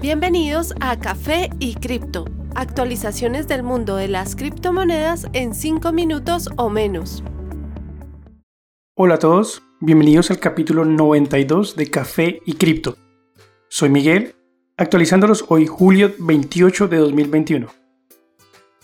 Bienvenidos 0.00 0.72
a 0.80 0.98
Café 0.98 1.50
y 1.58 1.74
Cripto, 1.74 2.24
actualizaciones 2.54 3.48
del 3.48 3.62
mundo 3.62 3.96
de 3.96 4.08
las 4.08 4.34
criptomonedas 4.34 5.26
en 5.34 5.52
5 5.54 5.92
minutos 5.92 6.48
o 6.56 6.70
menos. 6.70 7.22
Hola 8.94 9.16
a 9.16 9.18
todos, 9.18 9.60
bienvenidos 9.78 10.30
al 10.30 10.38
capítulo 10.38 10.86
92 10.86 11.76
de 11.76 11.90
Café 11.90 12.40
y 12.46 12.54
Cripto. 12.54 12.96
Soy 13.68 13.90
Miguel, 13.90 14.36
actualizándolos 14.78 15.44
hoy 15.48 15.66
julio 15.66 16.14
28 16.18 16.88
de 16.88 16.96
2021. 16.96 17.66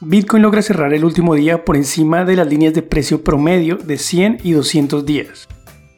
Bitcoin 0.00 0.42
logra 0.42 0.62
cerrar 0.62 0.92
el 0.94 1.04
último 1.04 1.36
día 1.36 1.64
por 1.64 1.76
encima 1.76 2.24
de 2.24 2.34
las 2.34 2.48
líneas 2.48 2.74
de 2.74 2.82
precio 2.82 3.22
promedio 3.22 3.76
de 3.76 3.98
100 3.98 4.38
y 4.42 4.50
200 4.50 5.06
días. 5.06 5.46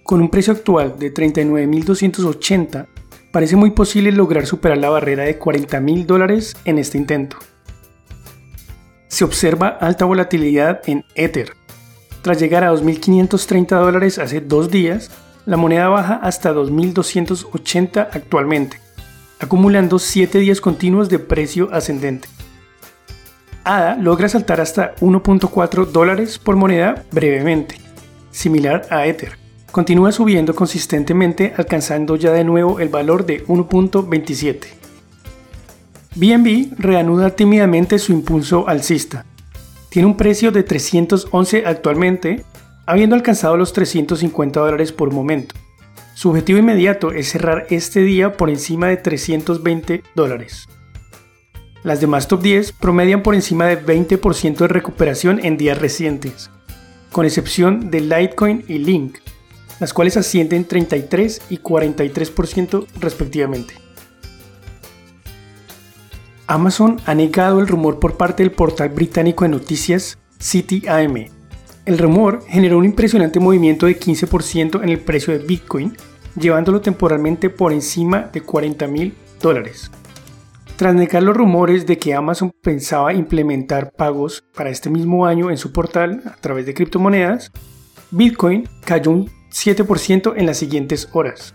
Con 0.03 0.21
un 0.21 0.29
precio 0.29 0.53
actual 0.53 0.99
de 0.99 1.15
39.280, 1.15 2.89
parece 3.37 3.57
muy 3.57 3.69
posible 3.69 4.13
lograr 4.13 4.47
superar 4.47 4.79
la 4.79 4.89
barrera 4.89 5.25
de 5.25 5.37
40 5.37 5.79
mil 5.81 6.07
dólares 6.07 6.57
en 6.65 6.79
este 6.79 6.97
intento. 6.97 7.37
Se 9.09 9.25
observa 9.25 9.69
alta 9.69 10.07
volatilidad 10.07 10.81
en 10.87 11.05
Ether. 11.15 11.53
Tras 12.23 12.41
llegar 12.41 12.65
a 12.65 12.73
2.530 12.73 13.79
dólares 13.79 14.19
hace 14.19 14.41
dos 14.41 14.71
días, 14.71 15.11
la 15.45 15.59
moneda 15.59 15.89
baja 15.89 16.15
hasta 16.15 16.55
2.280 16.55 18.09
actualmente, 18.11 18.81
acumulando 19.39 19.99
7 19.99 20.39
días 20.39 20.63
continuos 20.63 21.11
de 21.11 21.19
precio 21.19 21.69
ascendente. 21.75 22.29
ADA 23.65 23.97
logra 23.97 24.31
saltar 24.31 24.63
hasta 24.63 24.95
1.4 24.95 25.85
dólares 25.85 26.39
por 26.39 26.57
moneda 26.57 27.05
brevemente, 27.13 27.79
similar 28.31 28.87
a 28.89 29.07
Ether 29.07 29.46
continúa 29.77 30.11
subiendo 30.11 30.55
consistentemente 30.55 31.53
alcanzando 31.55 32.17
ya 32.17 32.33
de 32.33 32.45
nuevo 32.45 32.81
el 32.81 32.89
valor 32.89 33.27
de 33.27 33.45
1.27. 33.45 34.69
BNB 36.15 36.79
reanuda 36.79 37.37
tímidamente 37.37 37.99
su 37.99 38.13
impulso 38.13 38.67
alcista. 38.71 39.27
Tiene 39.91 40.07
un 40.07 40.17
precio 40.17 40.51
de 40.51 40.63
311 40.63 41.65
actualmente, 41.67 42.43
habiendo 42.87 43.17
alcanzado 43.17 43.59
los 43.59 43.75
350 43.75 44.61
dólares 44.61 44.93
por 44.93 45.13
momento. 45.13 45.55
Su 46.15 46.31
objetivo 46.31 46.59
inmediato 46.59 47.13
es 47.13 47.29
cerrar 47.29 47.67
este 47.69 48.01
día 48.01 48.33
por 48.39 48.49
encima 48.49 48.87
de 48.87 48.97
320 48.97 50.05
dólares. 50.15 50.67
Las 51.83 52.01
demás 52.01 52.29
top 52.29 52.41
10 52.41 52.73
promedian 52.73 53.23
por 53.23 53.35
encima 53.35 53.67
de 53.67 53.79
20% 53.85 54.57
de 54.57 54.69
recuperación 54.69 55.39
en 55.45 55.59
días 55.59 55.79
recientes, 55.79 56.51
con 57.13 57.27
excepción 57.27 57.91
de 57.91 58.01
Litecoin 58.01 58.65
y 58.69 58.79
Link, 58.79 59.19
las 59.81 59.93
cuales 59.93 60.17
ascienden 60.17 60.65
33 60.65 61.43
y 61.51 61.59
43% 61.59 62.87
respectivamente. 63.01 63.75
Amazon 66.47 67.01
ha 67.07 67.15
negado 67.15 67.61
el 67.61 67.67
rumor 67.67 67.99
por 67.99 68.17
parte 68.17 68.43
del 68.43 68.53
portal 68.53 68.91
británico 68.91 69.45
de 69.45 69.51
noticias 69.51 70.19
CityAM. 70.41 71.27
El 71.85 71.99
rumor 71.99 72.45
generó 72.47 72.79
un 72.79 72.85
impresionante 72.85 73.41
movimiento 73.41 73.87
de 73.87 73.99
15% 73.99 74.83
en 74.83 74.89
el 74.89 75.01
precio 75.01 75.37
de 75.37 75.45
Bitcoin, 75.45 75.97
llevándolo 76.39 76.81
temporalmente 76.81 77.51
por 77.51 77.73
encima 77.73 78.31
de 78.33 78.43
40 78.43 78.87
mil 78.87 79.15
dólares. 79.41 79.91
Tras 80.77 80.95
negar 80.95 81.23
los 81.23 81.37
rumores 81.37 81.87
de 81.87 81.99
que 81.99 82.15
Amazon 82.15 82.53
pensaba 82.63 83.15
implementar 83.15 83.93
pagos 83.93 84.45
para 84.55 84.71
este 84.71 84.91
mismo 84.91 85.27
año 85.27 85.51
en 85.51 85.57
su 85.57 85.73
portal 85.73 86.23
a 86.27 86.37
través 86.37 86.67
de 86.67 86.75
criptomonedas, 86.75 87.51
Bitcoin 88.11 88.69
cayó 88.85 89.11
un 89.11 89.31
7% 89.57 90.35
en 90.37 90.47
las 90.47 90.59
siguientes 90.59 91.09
horas. 91.13 91.55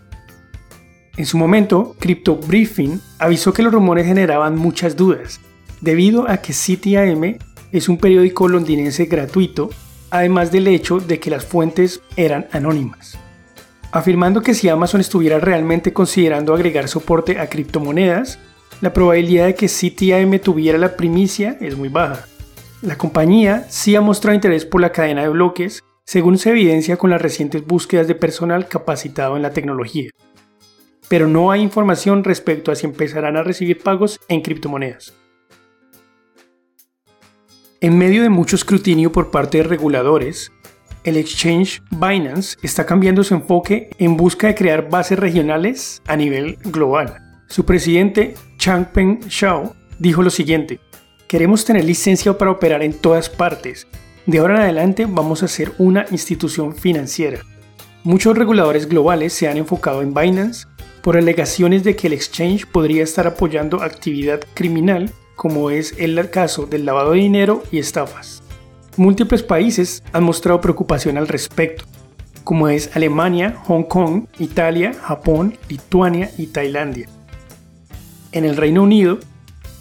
En 1.17 1.25
su 1.25 1.38
momento, 1.38 1.95
Crypto 1.99 2.35
Briefing 2.35 2.99
avisó 3.19 3.53
que 3.53 3.61
los 3.61 3.71
rumores 3.71 4.08
generaban 4.08 4.58
muchas 4.58 4.95
dudas, 4.95 5.39
debido 5.81 6.27
a 6.27 6.38
que 6.38 6.53
CityAM 6.53 7.38
es 7.71 7.89
un 7.89 7.97
periódico 7.97 8.47
londinense 8.47 9.05
gratuito, 9.05 9.70
además 10.09 10.52
del 10.52 10.67
hecho 10.67 10.99
de 10.99 11.20
que 11.20 11.30
las 11.30 11.45
fuentes 11.45 12.02
eran 12.15 12.48
anónimas, 12.52 13.20
afirmando 13.92 14.42
que 14.42 14.55
si 14.55 14.67
Amazon 14.67 15.02
estuviera 15.02 15.39
realmente 15.39 15.93
considerando 15.93 16.55
agregar 16.55 16.87
soporte 16.87 17.39
a 17.39 17.47
criptomonedas, 17.47 18.39
la 18.81 18.93
probabilidad 18.93 19.45
de 19.45 19.55
que 19.55 19.67
CityAM 19.67 20.39
tuviera 20.39 20.80
la 20.80 20.97
primicia 20.97 21.55
es 21.61 21.77
muy 21.77 21.89
baja. 21.89 22.26
La 22.81 22.97
compañía 22.97 23.67
sí 23.70 23.95
ha 23.95 24.02
mostrado 24.02 24.33
interés 24.33 24.65
por 24.65 24.81
la 24.81 24.92
cadena 24.92 25.21
de 25.21 25.30
bloques 25.30 25.83
según 26.11 26.38
se 26.38 26.49
evidencia 26.49 26.98
con 26.98 27.10
las 27.10 27.22
recientes 27.22 27.66
búsquedas 27.66 28.05
de 28.05 28.16
personal 28.16 28.67
capacitado 28.67 29.38
en 29.38 29.44
la 29.44 29.54
tecnología. 29.54 30.10
Pero 31.08 31.30
no 31.30 31.52
hay 31.52 31.61
información 31.61 32.26
respecto 32.26 32.70
a 32.70 32.76
si 32.76 32.86
empezarán 32.86 33.38
a 33.38 33.44
recibir 33.44 33.82
pagos 33.82 34.20
en 34.27 34.42
criptomonedas. 34.42 35.14
En 37.80 37.98
medio 37.98 38.23
de 38.23 38.30
mucho 38.30 38.58
escrutinio 38.58 39.14
por 39.14 39.32
parte 39.32 39.60
de 39.60 39.64
reguladores, 39.64 40.52
el 41.05 41.16
exchange 41.16 41.82
Binance 41.92 42.58
está 42.61 42.86
cambiando 42.86 43.23
su 43.23 43.33
enfoque 43.33 43.89
en 43.98 44.17
busca 44.17 44.48
de 44.48 44.55
crear 44.55 44.89
bases 44.89 45.17
regionales 45.17 46.02
a 46.08 46.17
nivel 46.17 46.58
global. 46.58 47.42
Su 47.48 47.64
presidente, 47.64 48.33
Changpeng 48.58 49.21
Shao, 49.30 49.77
dijo 49.98 50.21
lo 50.21 50.30
siguiente, 50.30 50.82
queremos 51.30 51.64
tener 51.64 51.86
licencia 51.86 52.38
para 52.38 52.52
operar 52.52 52.83
en 52.83 52.95
todas 52.95 53.30
partes 53.30 53.88
de 54.26 54.39
ahora 54.39 54.55
en 54.55 54.61
adelante 54.61 55.08
vamos 55.08 55.43
a 55.43 55.48
ser 55.48 55.73
una 55.77 56.05
institución 56.11 56.76
financiera. 56.76 57.39
Muchos 58.04 58.37
reguladores 58.37 58.87
globales 58.87 59.33
se 59.33 59.48
han 59.48 59.58
enfocado 59.58 60.02
en 60.02 60.14
Binance 60.14 60.67
por 61.02 61.17
alegaciones 61.17 61.83
de 61.83 61.95
que 61.95 62.08
el 62.08 62.14
exchange 62.14 62.65
podría 62.65 63.04
estar 63.04 63.26
apoyando 63.27 63.82
actividad 63.82 64.42
criminal 64.54 65.11
como 65.36 65.71
es 65.71 65.95
el 65.98 66.30
caso 66.30 66.67
del 66.67 66.86
lavado 66.86 67.14
de 67.14 67.20
dinero 67.20 67.64
y 67.71 67.80
estafas. 67.80 68.43
Múltiples 68.98 69.42
países 69.42 70.04
han 70.14 70.23
mostrado 70.23 70.61
preocupación 70.61 71.17
al 71.17 71.27
respecto, 71.27 71.86
como 72.43 72.70
es 72.70 72.95
Alemania, 72.95 73.55
Hong 73.65 73.83
Kong, 73.83 74.26
Italia, 74.38 74.93
Japón, 74.93 75.58
Lituania 75.67 76.30
y 76.38 76.48
Tailandia. 76.48 77.08
En 78.32 78.45
el 78.45 78.55
Reino 78.55 78.83
Unido, 78.83 79.17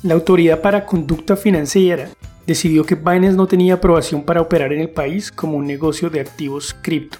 la 0.03 0.15
Autoridad 0.15 0.63
para 0.63 0.87
Conducta 0.87 1.37
Financiera 1.37 2.09
decidió 2.51 2.85
que 2.85 2.97
Binance 2.97 3.37
no 3.37 3.47
tenía 3.47 3.75
aprobación 3.75 4.25
para 4.25 4.41
operar 4.41 4.73
en 4.73 4.81
el 4.81 4.91
país 4.91 5.31
como 5.31 5.57
un 5.57 5.69
negocio 5.69 6.11
de 6.11 6.19
activos 6.19 6.75
cripto. 6.83 7.19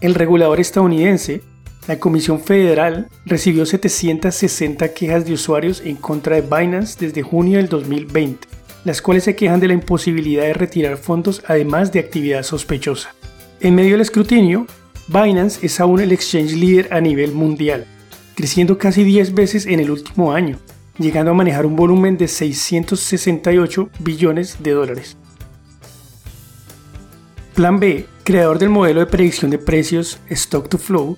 El 0.00 0.14
regulador 0.14 0.58
estadounidense, 0.58 1.42
la 1.86 1.98
Comisión 1.98 2.40
Federal, 2.40 3.08
recibió 3.26 3.66
760 3.66 4.94
quejas 4.94 5.26
de 5.26 5.34
usuarios 5.34 5.82
en 5.84 5.96
contra 5.96 6.36
de 6.36 6.40
Binance 6.40 6.96
desde 6.98 7.20
junio 7.20 7.58
del 7.58 7.68
2020, 7.68 8.48
las 8.86 9.02
cuales 9.02 9.24
se 9.24 9.36
quejan 9.36 9.60
de 9.60 9.68
la 9.68 9.74
imposibilidad 9.74 10.44
de 10.44 10.54
retirar 10.54 10.96
fondos 10.96 11.42
además 11.46 11.92
de 11.92 12.00
actividad 12.00 12.42
sospechosa. 12.42 13.14
En 13.60 13.74
medio 13.74 13.92
del 13.92 14.00
escrutinio, 14.00 14.66
Binance 15.08 15.64
es 15.66 15.78
aún 15.78 16.00
el 16.00 16.10
exchange 16.10 16.54
líder 16.54 16.88
a 16.90 17.02
nivel 17.02 17.32
mundial, 17.32 17.84
creciendo 18.34 18.78
casi 18.78 19.04
10 19.04 19.34
veces 19.34 19.66
en 19.66 19.80
el 19.80 19.90
último 19.90 20.32
año, 20.32 20.58
llegando 20.98 21.32
a 21.32 21.34
manejar 21.34 21.66
un 21.66 21.76
volumen 21.76 22.16
de 22.16 22.28
668 22.28 23.90
billones 24.00 24.62
de 24.62 24.70
dólares. 24.72 25.16
Plan 27.54 27.78
B, 27.78 28.06
creador 28.24 28.58
del 28.58 28.70
modelo 28.70 29.00
de 29.00 29.06
predicción 29.06 29.50
de 29.50 29.58
precios 29.58 30.18
Stock 30.28 30.68
to 30.68 30.78
Flow, 30.78 31.16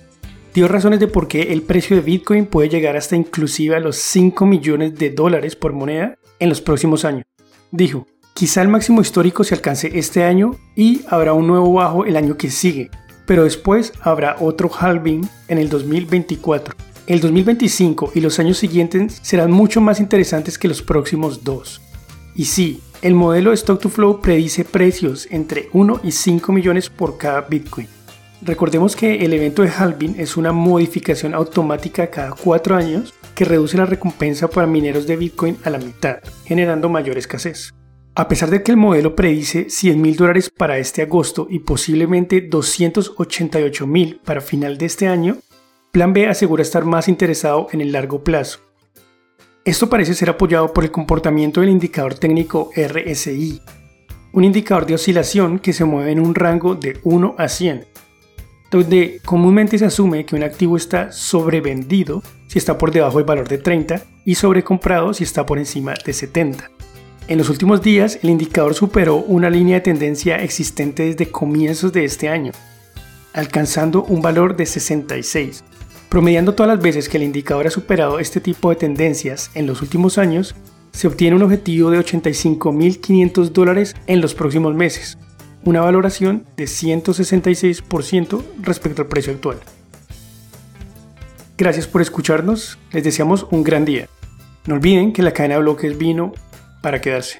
dio 0.53 0.67
razones 0.67 0.99
de 0.99 1.07
por 1.07 1.27
qué 1.27 1.53
el 1.53 1.61
precio 1.61 1.95
de 1.95 2.01
Bitcoin 2.01 2.45
puede 2.45 2.69
llegar 2.69 2.95
hasta 2.95 3.15
inclusive 3.15 3.75
a 3.75 3.79
los 3.79 3.97
5 3.97 4.45
millones 4.45 4.95
de 4.95 5.09
dólares 5.09 5.55
por 5.55 5.73
moneda 5.73 6.17
en 6.39 6.49
los 6.49 6.61
próximos 6.61 7.05
años. 7.05 7.25
Dijo, 7.71 8.07
quizá 8.33 8.61
el 8.61 8.67
máximo 8.67 9.01
histórico 9.01 9.43
se 9.43 9.55
alcance 9.55 9.97
este 9.97 10.23
año 10.23 10.55
y 10.75 11.01
habrá 11.07 11.33
un 11.33 11.47
nuevo 11.47 11.73
bajo 11.73 12.05
el 12.05 12.15
año 12.15 12.37
que 12.37 12.49
sigue, 12.49 12.89
pero 13.25 13.43
después 13.43 13.93
habrá 14.01 14.37
otro 14.39 14.69
halving 14.69 15.27
en 15.47 15.57
el 15.57 15.69
2024 15.69 16.86
el 17.07 17.21
2025 17.21 18.11
y 18.15 18.19
los 18.19 18.37
años 18.37 18.57
siguientes 18.57 19.19
serán 19.21 19.49
mucho 19.49 19.79
más 19.79 20.01
interesantes 20.01 20.57
que 20.57 20.67
los 20.67 20.81
próximos 20.81 21.43
dos. 21.43 21.81
Y 22.35 22.45
sí, 22.45 22.81
el 23.01 23.15
modelo 23.15 23.53
Stock 23.53 23.79
to 23.81 23.89
Flow 23.89 24.19
predice 24.19 24.65
precios 24.65 25.27
entre 25.31 25.69
1 25.71 26.01
y 26.03 26.11
5 26.11 26.51
millones 26.51 26.89
por 26.89 27.17
cada 27.17 27.41
Bitcoin. 27.41 27.87
Recordemos 28.41 28.95
que 28.95 29.23
el 29.23 29.33
evento 29.33 29.63
de 29.63 29.69
halving 29.69 30.15
es 30.19 30.35
una 30.35 30.51
modificación 30.51 31.33
automática 31.33 32.11
cada 32.11 32.31
4 32.31 32.75
años 32.75 33.13
que 33.33 33.45
reduce 33.45 33.77
la 33.77 33.85
recompensa 33.85 34.49
para 34.49 34.67
mineros 34.67 35.07
de 35.07 35.15
Bitcoin 35.15 35.57
a 35.63 35.69
la 35.69 35.79
mitad, 35.79 36.17
generando 36.45 36.89
mayor 36.89 37.17
escasez. 37.17 37.73
A 38.15 38.27
pesar 38.27 38.49
de 38.49 38.63
que 38.63 38.71
el 38.71 38.77
modelo 38.77 39.15
predice 39.15 39.69
100 39.69 40.01
mil 40.01 40.15
dólares 40.15 40.49
para 40.49 40.77
este 40.77 41.03
agosto 41.03 41.47
y 41.49 41.59
posiblemente 41.59 42.41
288 42.41 43.87
mil 43.87 44.19
para 44.25 44.41
final 44.41 44.77
de 44.77 44.87
este 44.87 45.07
año, 45.07 45.37
Plan 45.97 46.13
B 46.13 46.27
asegura 46.27 46.61
estar 46.61 46.85
más 46.85 47.07
interesado 47.07 47.69
en 47.71 47.81
el 47.81 47.91
largo 47.91 48.23
plazo. 48.23 48.59
Esto 49.65 49.89
parece 49.89 50.13
ser 50.13 50.29
apoyado 50.29 50.71
por 50.71 50.83
el 50.83 50.91
comportamiento 50.91 51.59
del 51.59 51.71
indicador 51.71 52.13
técnico 52.13 52.69
RSI, 52.75 53.59
un 54.31 54.43
indicador 54.43 54.85
de 54.85 54.93
oscilación 54.93 55.57
que 55.57 55.73
se 55.73 55.85
mueve 55.85 56.11
en 56.11 56.19
un 56.19 56.35
rango 56.35 56.75
de 56.75 56.99
1 57.03 57.33
a 57.39 57.47
100. 57.47 57.85
donde 58.69 59.19
comúnmente 59.25 59.79
se 59.79 59.85
asume 59.85 60.23
que 60.23 60.35
un 60.35 60.43
activo 60.43 60.77
está 60.77 61.11
sobrevendido 61.11 62.21
si 62.45 62.59
está 62.59 62.77
por 62.77 62.91
debajo 62.91 63.17
del 63.17 63.25
valor 63.25 63.47
de 63.47 63.57
30 63.57 64.03
y 64.23 64.35
sobrecomprado 64.35 65.15
si 65.15 65.23
está 65.23 65.47
por 65.47 65.57
encima 65.57 65.95
de 66.05 66.13
70. 66.13 66.69
En 67.27 67.39
los 67.39 67.49
últimos 67.49 67.81
días, 67.81 68.19
el 68.21 68.29
indicador 68.29 68.75
superó 68.75 69.15
una 69.15 69.49
línea 69.49 69.77
de 69.77 69.81
tendencia 69.81 70.35
existente 70.43 71.05
desde 71.05 71.31
comienzos 71.31 71.91
de 71.91 72.05
este 72.05 72.29
año, 72.29 72.51
alcanzando 73.33 74.03
un 74.03 74.21
valor 74.21 74.55
de 74.55 74.67
66. 74.67 75.63
Promediando 76.09 76.55
todas 76.55 76.73
las 76.73 76.81
veces 76.81 77.09
que 77.09 77.17
el 77.17 77.23
indicador 77.23 77.67
ha 77.67 77.71
superado 77.71 78.19
este 78.19 78.39
tipo 78.39 78.69
de 78.69 78.77
tendencias 78.77 79.51
en 79.55 79.67
los 79.67 79.81
últimos 79.81 80.17
años, 80.17 80.55
se 80.91 81.07
obtiene 81.07 81.35
un 81.35 81.43
objetivo 81.43 81.91
de 81.91 81.99
85.500 81.99 83.49
dólares 83.49 83.95
en 84.07 84.21
los 84.21 84.33
próximos 84.33 84.73
meses, 84.73 85.17
una 85.63 85.81
valoración 85.81 86.45
de 86.55 86.63
166% 86.63 88.41
respecto 88.61 89.01
al 89.01 89.07
precio 89.09 89.33
actual. 89.33 89.59
Gracias 91.57 91.87
por 91.87 92.01
escucharnos, 92.01 92.77
les 92.91 93.03
deseamos 93.03 93.45
un 93.51 93.63
gran 93.63 93.83
día. 93.83 94.07
No 94.65 94.75
olviden 94.75 95.11
que 95.11 95.23
la 95.23 95.33
cadena 95.33 95.55
de 95.55 95.61
bloques 95.61 95.97
vino 95.97 96.31
para 96.81 97.01
quedarse. 97.01 97.39